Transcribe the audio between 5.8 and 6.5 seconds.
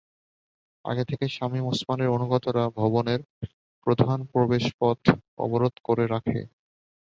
করে রাখে।